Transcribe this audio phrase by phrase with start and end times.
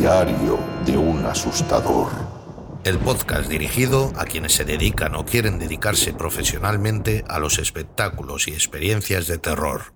[0.00, 2.08] Diario de un asustador.
[2.84, 8.52] El podcast dirigido a quienes se dedican o quieren dedicarse profesionalmente a los espectáculos y
[8.52, 9.92] experiencias de terror.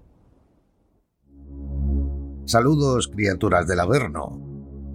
[2.44, 4.42] Saludos criaturas del Averno.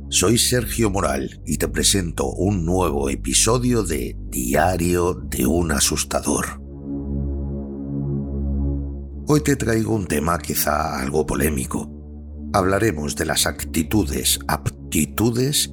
[0.10, 6.62] Soy Sergio Moral y te presento un nuevo episodio de Diario de un asustador.
[9.26, 11.96] Hoy te traigo un tema quizá algo polémico.
[12.52, 14.40] Hablaremos de las actitudes,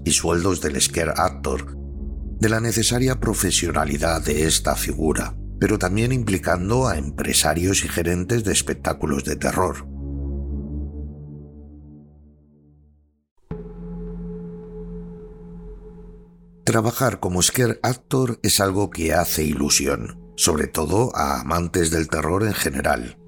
[0.04, 1.76] y sueldos del scare actor,
[2.38, 8.52] de la necesaria profesionalidad de esta figura, pero también implicando a empresarios y gerentes de
[8.52, 9.88] espectáculos de terror.
[16.64, 22.44] Trabajar como scare actor es algo que hace ilusión, sobre todo a amantes del terror
[22.44, 23.18] en general.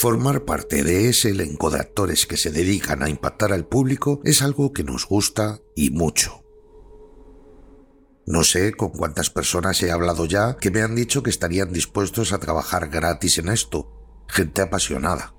[0.00, 4.40] Formar parte de ese elenco de actores que se dedican a impactar al público es
[4.40, 6.42] algo que nos gusta y mucho.
[8.24, 12.32] No sé con cuántas personas he hablado ya que me han dicho que estarían dispuestos
[12.32, 13.92] a trabajar gratis en esto,
[14.26, 15.34] gente apasionada.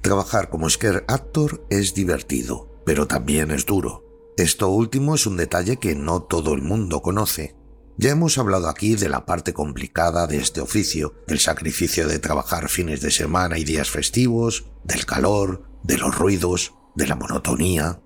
[0.00, 4.04] Trabajar como scare actor es divertido, pero también es duro.
[4.36, 7.56] Esto último es un detalle que no todo el mundo conoce.
[8.02, 12.70] Ya hemos hablado aquí de la parte complicada de este oficio, del sacrificio de trabajar
[12.70, 18.00] fines de semana y días festivos, del calor, de los ruidos, de la monotonía,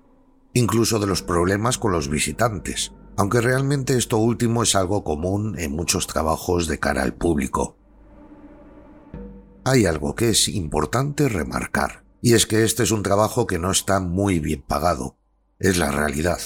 [0.51, 5.71] incluso de los problemas con los visitantes, aunque realmente esto último es algo común en
[5.71, 7.77] muchos trabajos de cara al público.
[9.63, 13.71] Hay algo que es importante remarcar, y es que este es un trabajo que no
[13.71, 15.17] está muy bien pagado,
[15.57, 16.41] es la realidad.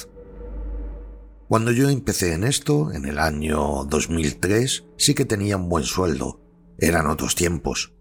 [1.50, 6.40] Cuando yo empecé en esto, en el año 2003, sí que tenía un buen sueldo.
[6.78, 7.96] Eran otros tiempos.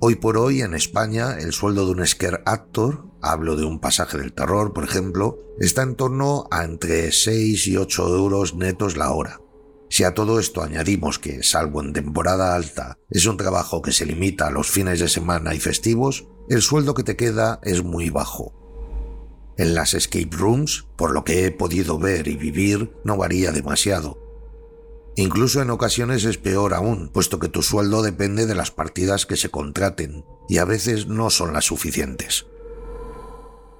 [0.00, 4.16] Hoy por hoy en España el sueldo de un scare actor, hablo de un pasaje
[4.16, 9.10] del terror por ejemplo, está en torno a entre 6 y 8 euros netos la
[9.10, 9.40] hora.
[9.88, 14.06] Si a todo esto añadimos que, salvo en temporada alta, es un trabajo que se
[14.06, 18.08] limita a los fines de semana y festivos, el sueldo que te queda es muy
[18.08, 18.59] bajo.
[19.60, 24.18] En las escape rooms, por lo que he podido ver y vivir, no varía demasiado.
[25.16, 29.36] Incluso en ocasiones es peor aún, puesto que tu sueldo depende de las partidas que
[29.36, 32.46] se contraten, y a veces no son las suficientes.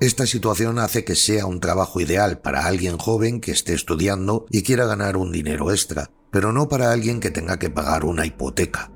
[0.02, 4.64] Esta situación hace que sea un trabajo ideal para alguien joven que esté estudiando y
[4.64, 8.92] quiera ganar un dinero extra, pero no para alguien que tenga que pagar una hipoteca.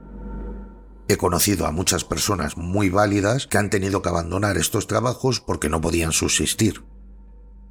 [1.09, 5.69] He conocido a muchas personas muy válidas que han tenido que abandonar estos trabajos porque
[5.69, 6.85] no podían subsistir.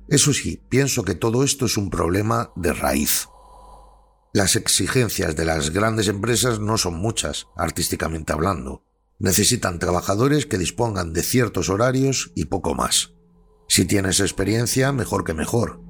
[0.07, 3.27] Eso sí, pienso que todo esto es un problema de raíz.
[4.33, 8.83] Las exigencias de las grandes empresas no son muchas, artísticamente hablando.
[9.19, 13.13] Necesitan trabajadores que dispongan de ciertos horarios y poco más.
[13.67, 15.82] Si tienes experiencia, mejor que mejor.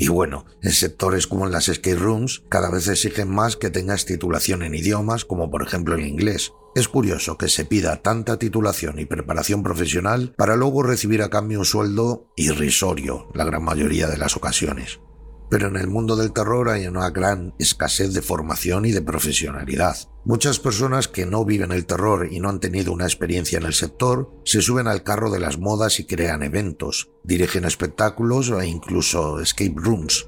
[0.00, 4.04] Y bueno, en sectores como en las skate rooms cada vez exigen más que tengas
[4.04, 6.52] titulación en idiomas como por ejemplo el inglés.
[6.76, 11.58] Es curioso que se pida tanta titulación y preparación profesional para luego recibir a cambio
[11.58, 15.00] un sueldo irrisorio la gran mayoría de las ocasiones
[15.50, 19.96] pero en el mundo del terror hay una gran escasez de formación y de profesionalidad.
[20.24, 23.72] Muchas personas que no viven el terror y no han tenido una experiencia en el
[23.72, 29.40] sector se suben al carro de las modas y crean eventos, dirigen espectáculos e incluso
[29.40, 30.26] escape rooms.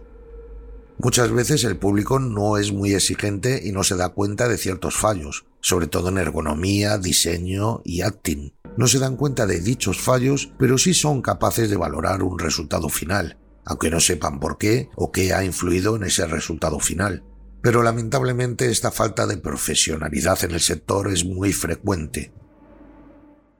[1.02, 4.96] Muchas veces el público no es muy exigente y no se da cuenta de ciertos
[4.96, 8.52] fallos, sobre todo en ergonomía, diseño y acting.
[8.76, 12.88] No se dan cuenta de dichos fallos, pero sí son capaces de valorar un resultado
[12.88, 13.38] final,
[13.70, 17.22] aunque no sepan por qué o qué ha influido en ese resultado final.
[17.62, 22.32] Pero lamentablemente esta falta de profesionalidad en el sector es muy frecuente.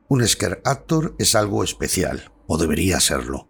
[0.08, 3.48] Un scare actor es algo especial, o debería serlo.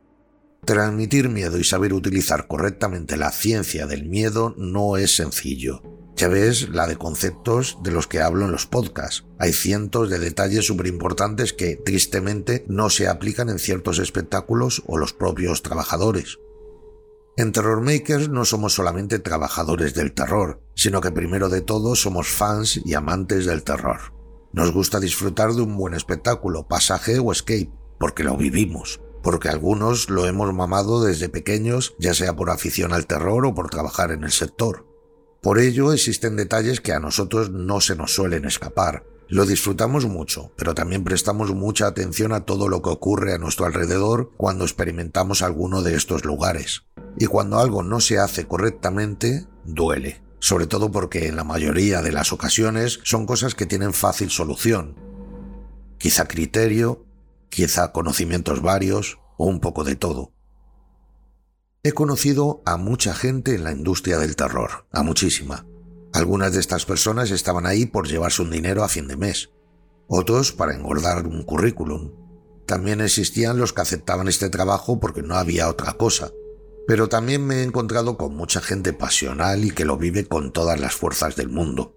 [0.67, 5.83] Transmitir miedo y saber utilizar correctamente la ciencia del miedo no es sencillo.
[6.15, 9.25] Ya ves la de conceptos de los que hablo en los podcasts.
[9.39, 14.99] Hay cientos de detalles súper importantes que tristemente no se aplican en ciertos espectáculos o
[14.99, 16.39] los propios trabajadores.
[17.37, 22.29] En Terror Makers no somos solamente trabajadores del terror, sino que primero de todo somos
[22.29, 24.13] fans y amantes del terror.
[24.53, 30.11] Nos gusta disfrutar de un buen espectáculo, pasaje o escape, porque lo vivimos, porque algunos
[30.11, 34.25] lo hemos mamado desde pequeños, ya sea por afición al terror o por trabajar en
[34.25, 34.87] el sector.
[35.41, 39.07] Por ello existen detalles que a nosotros no se nos suelen escapar.
[39.29, 43.65] Lo disfrutamos mucho, pero también prestamos mucha atención a todo lo que ocurre a nuestro
[43.65, 46.83] alrededor cuando experimentamos alguno de estos lugares.
[47.19, 50.23] Y cuando algo no se hace correctamente, duele.
[50.39, 54.97] Sobre todo porque en la mayoría de las ocasiones son cosas que tienen fácil solución.
[55.99, 57.05] Quizá criterio,
[57.51, 60.33] quizá conocimientos varios o un poco de todo.
[61.83, 65.67] He conocido a mucha gente en la industria del terror, a muchísima.
[66.13, 69.51] Algunas de estas personas estaban ahí por llevarse un dinero a fin de mes,
[70.07, 72.13] otros para engordar un currículum.
[72.67, 76.31] También existían los que aceptaban este trabajo porque no había otra cosa.
[76.91, 80.81] Pero también me he encontrado con mucha gente pasional y que lo vive con todas
[80.81, 81.95] las fuerzas del mundo.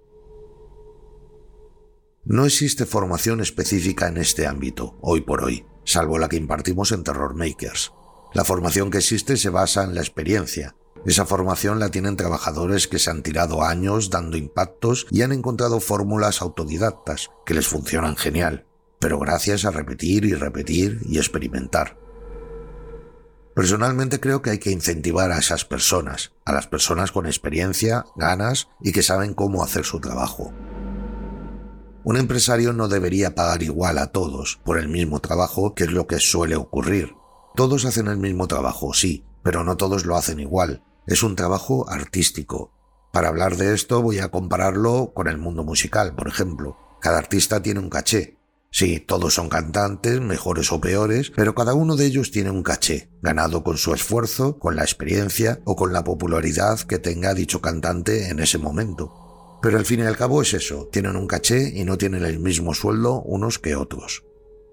[2.25, 7.03] No existe formación específica en este ámbito, hoy por hoy, salvo la que impartimos en
[7.03, 7.91] Terror Makers.
[8.35, 10.75] La formación que existe se basa en la experiencia.
[11.07, 15.79] Esa formación la tienen trabajadores que se han tirado años dando impactos y han encontrado
[15.79, 18.67] fórmulas autodidactas que les funcionan genial,
[18.99, 22.02] pero gracias a repetir y repetir y experimentar.
[23.55, 28.67] Personalmente creo que hay que incentivar a esas personas, a las personas con experiencia, ganas
[28.81, 30.51] y que saben cómo hacer su trabajo.
[32.03, 36.07] Un empresario no debería pagar igual a todos por el mismo trabajo, que es lo
[36.07, 37.15] que suele ocurrir.
[37.55, 40.83] Todos hacen el mismo trabajo, sí, pero no todos lo hacen igual.
[41.05, 42.73] Es un trabajo artístico.
[43.13, 46.77] Para hablar de esto voy a compararlo con el mundo musical, por ejemplo.
[46.99, 48.39] Cada artista tiene un caché.
[48.75, 53.07] Sí, todos son cantantes, mejores o peores, pero cada uno de ellos tiene un caché,
[53.21, 58.29] ganado con su esfuerzo, con la experiencia o con la popularidad que tenga dicho cantante
[58.29, 59.59] en ese momento.
[59.61, 62.39] Pero al fin y al cabo es eso, tienen un caché y no tienen el
[62.39, 64.23] mismo sueldo unos que otros.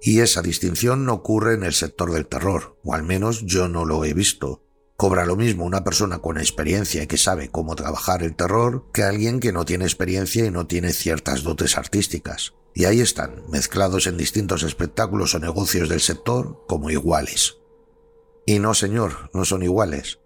[0.01, 3.85] Y esa distinción no ocurre en el sector del terror, o al menos yo no
[3.85, 4.65] lo he visto.
[5.01, 9.03] Cobra lo mismo una persona con experiencia y que sabe cómo trabajar el terror que
[9.03, 12.53] alguien que no tiene experiencia y no tiene ciertas dotes artísticas.
[12.75, 17.57] Y ahí están, mezclados en distintos espectáculos o negocios del sector como iguales.
[18.45, 20.19] Y no, señor, no son iguales.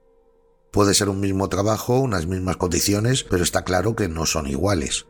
[0.73, 5.07] Puede ser un mismo trabajo, unas mismas condiciones, pero está claro que no son iguales.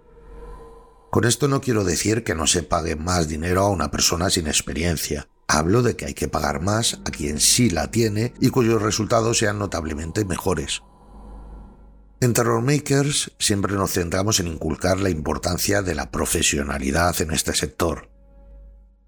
[1.11, 4.47] Con esto no quiero decir que no se pague más dinero a una persona sin
[4.47, 5.27] experiencia.
[5.46, 9.38] Hablo de que hay que pagar más a quien sí la tiene y cuyos resultados
[9.38, 10.82] sean notablemente mejores.
[12.20, 17.55] En Terror Makers siempre nos centramos en inculcar la importancia de la profesionalidad en este
[17.55, 18.11] sector.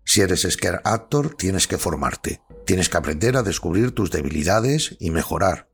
[0.04, 5.10] Si eres scare actor, tienes que formarte, tienes que aprender a descubrir tus debilidades y
[5.10, 5.70] mejorar.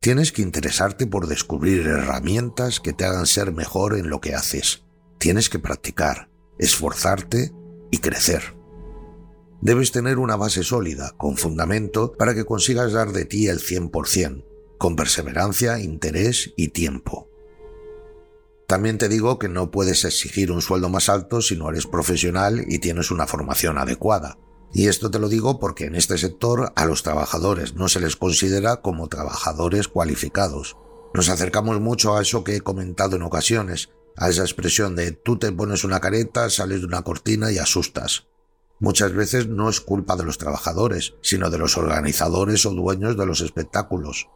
[0.00, 4.82] Tienes que interesarte por descubrir herramientas que te hagan ser mejor en lo que haces.
[5.18, 6.28] Tienes que practicar,
[6.58, 7.52] esforzarte
[7.90, 8.54] y crecer.
[9.62, 14.44] Debes tener una base sólida, con fundamento, para que consigas dar de ti el 100%,
[14.76, 17.30] con perseverancia, interés y tiempo.
[18.66, 22.64] También te digo que no puedes exigir un sueldo más alto si no eres profesional
[22.66, 24.36] y tienes una formación adecuada.
[24.74, 28.16] Y esto te lo digo porque en este sector a los trabajadores no se les
[28.16, 30.76] considera como trabajadores cualificados.
[31.14, 35.38] Nos acercamos mucho a eso que he comentado en ocasiones, a esa expresión de tú
[35.38, 38.26] te pones una careta, sales de una cortina y asustas.
[38.82, 43.26] Muchas veces no es culpa de los trabajadores, sino de los organizadores o dueños de
[43.26, 44.28] los espectáculos.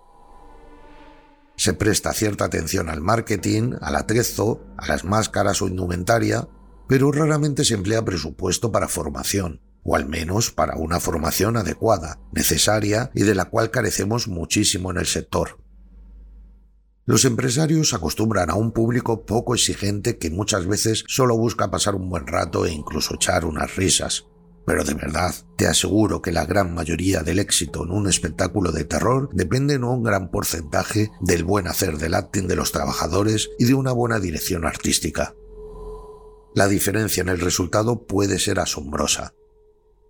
[1.56, 6.46] Se presta cierta atención al marketing, al atrezo, a las máscaras o indumentaria,
[6.86, 13.10] pero raramente se emplea presupuesto para formación, o al menos para una formación adecuada, necesaria
[13.14, 15.58] y de la cual carecemos muchísimo en el sector.
[17.04, 22.08] Los empresarios acostumbran a un público poco exigente que muchas veces solo busca pasar un
[22.08, 24.26] buen rato e incluso echar unas risas.
[24.66, 28.84] Pero de verdad, te aseguro que la gran mayoría del éxito en un espectáculo de
[28.84, 33.64] terror depende en un gran porcentaje del buen hacer del acting de los trabajadores y
[33.64, 35.34] de una buena dirección artística.
[36.54, 39.34] La diferencia en el resultado puede ser asombrosa,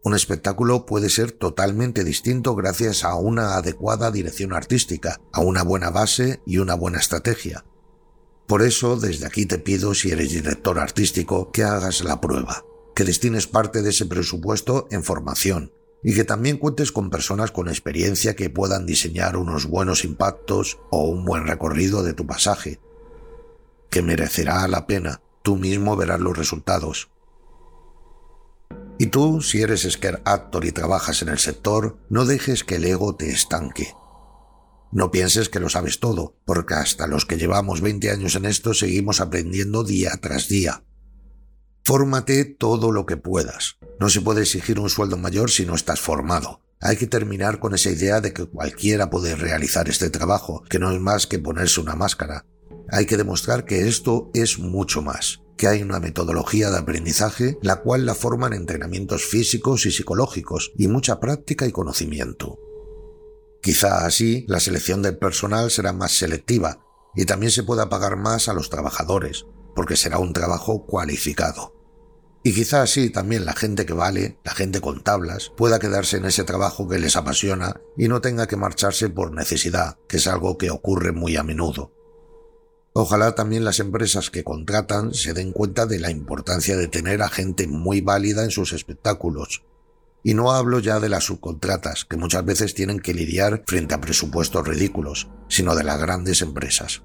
[0.07, 5.91] un espectáculo puede ser totalmente distinto gracias a una adecuada dirección artística, a una buena
[5.91, 7.65] base y una buena estrategia.
[8.47, 12.65] Por eso, desde aquí te pido, si eres director artístico, que hagas la prueba,
[12.97, 15.71] que destines parte de ese presupuesto en formación
[16.03, 21.05] y que también cuentes con personas con experiencia que puedan diseñar unos buenos impactos o
[21.05, 22.81] un buen recorrido de tu pasaje,
[23.91, 25.21] que merecerá la pena.
[25.43, 27.11] Tú mismo verás los resultados.
[28.99, 32.87] Y tú, si eres scare actor y trabajas en el sector, no dejes que el
[32.87, 33.93] ego te estanque.
[34.91, 38.73] No pienses que lo sabes todo, porque hasta los que llevamos 20 años en esto
[38.73, 40.83] seguimos aprendiendo día tras día.
[41.87, 43.77] Fórmate todo lo que puedas.
[44.01, 46.61] No se puede exigir un sueldo mayor si no estás formado.
[46.81, 50.91] Hay que terminar con esa idea de que cualquiera puede realizar este trabajo, que no
[50.91, 52.45] es más que ponerse una máscara.
[52.91, 57.77] Hay que demostrar que esto es mucho más que hay una metodología de aprendizaje la
[57.77, 62.59] cual la forman entrenamientos físicos y psicológicos y mucha práctica y conocimiento.
[63.63, 68.49] Quizá así la selección del personal será más selectiva y también se pueda pagar más
[68.49, 71.76] a los trabajadores, porque será un trabajo cualificado.
[72.47, 76.27] Y quizá así también la gente que vale, la gente con tablas, pueda quedarse en
[76.27, 80.57] ese trabajo que les apasiona y no tenga que marcharse por necesidad, que es algo
[80.57, 81.93] que ocurre muy a menudo.
[82.93, 87.29] Ojalá también las empresas que contratan se den cuenta de la importancia de tener a
[87.29, 89.65] gente muy válida en sus espectáculos.
[90.23, 94.01] Y no hablo ya de las subcontratas, que muchas veces tienen que lidiar frente a
[94.01, 97.03] presupuestos ridículos, sino de las grandes empresas.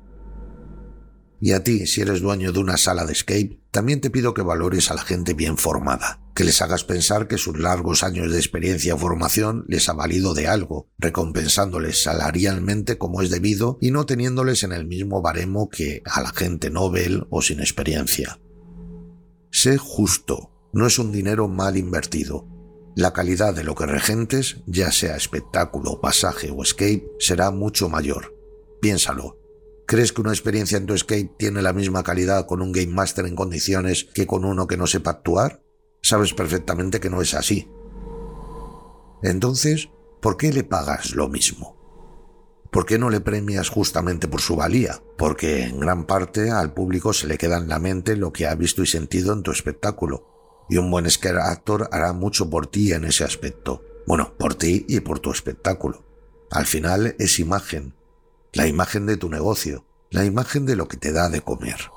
[1.44, 4.44] Y a ti, si eres dueño de una sala de escape, también te pido que
[4.44, 8.38] valores a la gente bien formada, que les hagas pensar que sus largos años de
[8.38, 14.06] experiencia o formación les ha valido de algo, recompensándoles salarialmente como es debido y no
[14.06, 18.40] teniéndoles en el mismo baremo que a la gente Nobel o sin experiencia.
[19.50, 22.48] Sé justo, no es un dinero mal invertido.
[22.96, 28.38] La calidad de lo que regentes, ya sea espectáculo, pasaje o escape, será mucho mayor.
[28.80, 29.41] Piénsalo,
[29.86, 33.26] ¿Crees que una experiencia en tu escape tiene la misma calidad con un Game Master
[33.26, 35.64] en condiciones que con uno que no sepa actuar?
[36.02, 37.70] Sabes perfectamente que no es así.
[39.22, 39.90] Entonces,
[40.22, 41.82] ¿por qué le pagas lo mismo?
[42.72, 45.02] ¿Por qué no le premias justamente por su valía?
[45.18, 48.56] Porque en gran parte al público se le queda en la mente lo que ha
[48.56, 50.66] visto y sentido en tu espectáculo.
[50.70, 53.84] Y un buen scare actor hará mucho por ti en ese aspecto.
[54.08, 56.06] Bueno, por ti y por tu espectáculo.
[56.50, 57.94] Al final es imagen,
[58.54, 61.90] la imagen de tu negocio, la imagen de lo que te da de comer.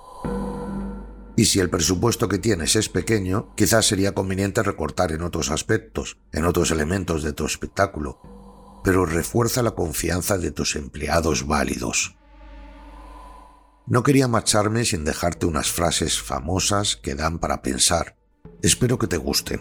[1.37, 6.19] Y si el presupuesto que tienes es pequeño, quizás sería conveniente recortar en otros aspectos,
[6.33, 8.21] en otros elementos de tu espectáculo,
[8.85, 12.17] pero refuerza la confianza de tus empleados válidos.
[13.87, 18.17] No quería marcharme sin dejarte unas frases famosas que dan para pensar.
[18.63, 19.61] Espero que te gusten.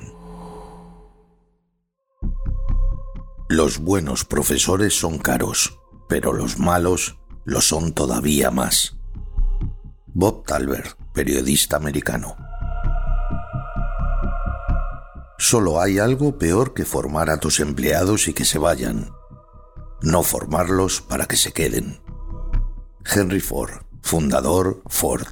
[3.49, 8.97] Los buenos profesores son caros pero los malos lo son todavía más.
[10.07, 12.35] Bob Talbert, periodista americano.
[15.37, 19.11] Solo hay algo peor que formar a tus empleados y que se vayan.
[20.01, 21.99] No formarlos para que se queden.
[23.05, 25.27] Henry Ford, fundador Ford.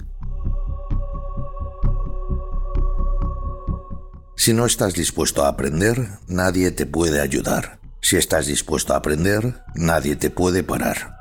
[4.36, 7.81] Si no estás dispuesto a aprender, nadie te puede ayudar.
[8.02, 11.16] Si estás dispuesto a aprender, nadie te puede parar.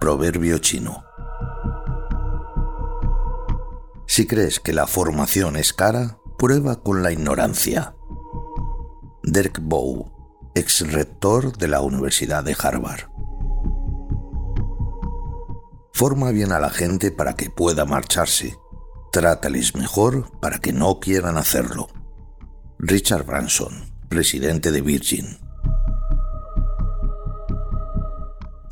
[0.00, 1.04] Proverbio chino.
[4.06, 7.96] Si crees que la formación es cara, prueba con la ignorancia.
[9.24, 13.08] Dirk Bow, ex rector de la Universidad de Harvard.
[15.92, 18.56] Forma bien a la gente para que pueda marcharse.
[19.10, 21.88] Trátales mejor para que no quieran hacerlo.
[22.78, 25.41] Richard Branson, presidente de Virgin.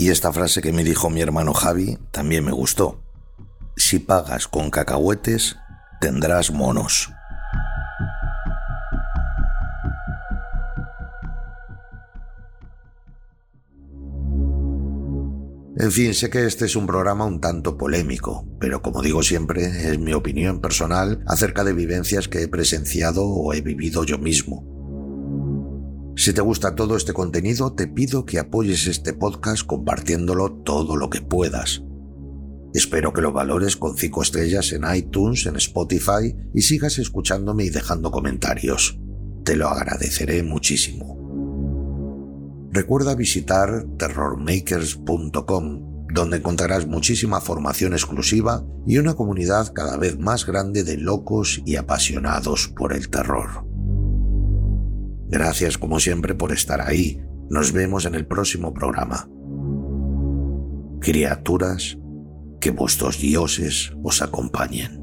[0.00, 3.02] Y esta frase que me dijo mi hermano Javi también me gustó.
[3.76, 5.56] Si pagas con cacahuetes,
[6.00, 7.10] tendrás monos.
[15.76, 19.66] En fin, sé que este es un programa un tanto polémico, pero como digo siempre,
[19.66, 24.69] es mi opinión personal acerca de vivencias que he presenciado o he vivido yo mismo.
[26.20, 31.08] Si te gusta todo este contenido, te pido que apoyes este podcast compartiéndolo todo lo
[31.08, 31.82] que puedas.
[32.74, 37.70] Espero que lo valores con 5 estrellas en iTunes, en Spotify y sigas escuchándome y
[37.70, 39.00] dejando comentarios.
[39.44, 41.16] Te lo agradeceré muchísimo.
[42.70, 50.84] Recuerda visitar terrormakers.com, donde encontrarás muchísima formación exclusiva y una comunidad cada vez más grande
[50.84, 53.69] de locos y apasionados por el terror.
[55.30, 57.22] Gracias como siempre por estar ahí.
[57.48, 59.28] Nos vemos en el próximo programa.
[61.00, 61.96] Criaturas,
[62.60, 64.99] que vuestros dioses os acompañen.